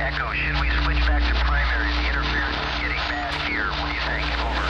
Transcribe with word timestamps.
Echo, 0.00 0.32
should 0.32 0.56
we 0.64 0.70
switch 0.80 0.96
back 1.04 1.20
to 1.28 1.34
primary? 1.44 1.92
The 1.92 2.08
interference 2.08 2.56
is 2.56 2.80
getting 2.80 3.04
bad 3.12 3.36
here. 3.44 3.68
What 3.68 3.84
do 3.84 3.92
you 3.92 4.00
think? 4.08 4.24
Over. 4.40 4.64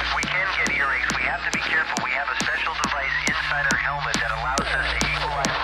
If 0.00 0.10
we 0.16 0.22
can 0.24 0.48
get 0.56 0.72
earaches, 0.72 1.12
we 1.20 1.24
have 1.28 1.44
to 1.44 1.52
be 1.52 1.60
careful. 1.60 2.00
We 2.00 2.16
have 2.16 2.32
a 2.32 2.36
special 2.40 2.72
device 2.80 3.12
inside 3.28 3.68
our 3.68 3.76
helmet 3.76 4.16
that 4.16 4.32
allows 4.40 4.64
us 4.72 4.88
to 4.88 4.96
equalize 5.04 5.55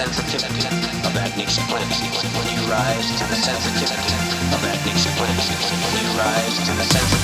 sensitivity 0.00 0.64
of 1.04 1.12
that 1.12 1.28
supremacy. 1.50 2.08
When 2.32 2.56
you 2.56 2.64
rise 2.72 3.08
to 3.20 3.24
the 3.28 3.36
sensitivity 3.36 4.16
of 4.48 4.60
that 4.64 4.80
supremacy. 4.96 5.52
When 5.92 6.04
you 6.04 6.12
rise 6.16 6.56
to 6.64 6.72
the 6.72 6.84
sensitivity 6.84 7.19